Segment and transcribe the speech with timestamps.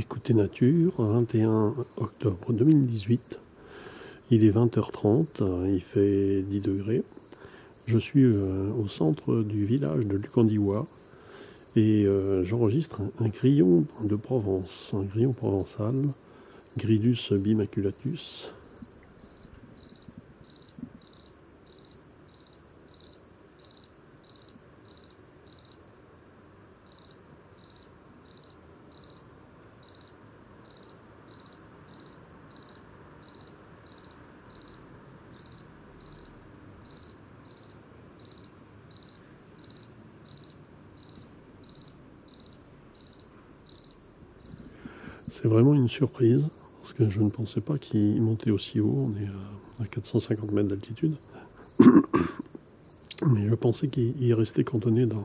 [0.00, 3.38] Côté nature, 21 octobre 2018.
[4.30, 7.02] Il est 20h30, il fait 10 degrés.
[7.84, 10.86] Je suis euh, au centre du village de Lucandiwa
[11.76, 16.14] et euh, j'enregistre un, grillon de Provence, un grillon provençal,
[16.78, 18.50] Gridus bimaculatus.
[45.32, 46.50] C'est vraiment une surprise,
[46.82, 48.98] parce que je ne pensais pas qu'il montait aussi haut.
[49.00, 49.30] On est
[49.80, 51.16] à 450 mètres d'altitude.
[53.26, 55.24] Mais je pensais qu'il restait cantonné dans,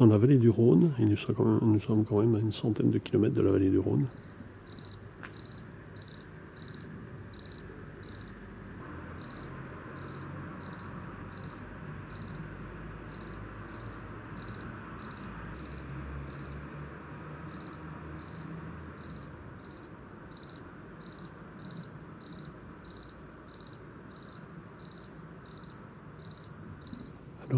[0.00, 3.36] dans, la vallée du Rhône, et nous sommes quand même à une centaine de kilomètres
[3.36, 4.08] de la vallée du Rhône.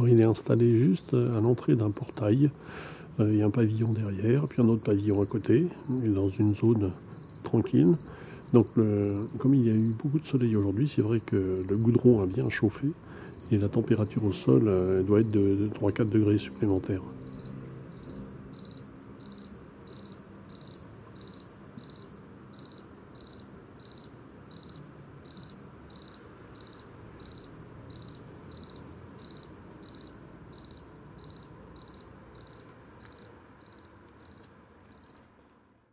[0.08, 2.50] Il est installé juste à l'entrée d'un portail.
[3.20, 6.54] Euh, il y a un pavillon derrière, puis un autre pavillon à côté, dans une
[6.54, 6.92] zone
[7.42, 7.96] tranquille.
[8.52, 8.68] Donc
[9.38, 12.26] comme il y a eu beaucoup de soleil aujourd'hui, c'est vrai que le goudron a
[12.26, 12.88] bien chauffé
[13.50, 17.02] et la température au sol euh, doit être de 3-4 degrés supplémentaires.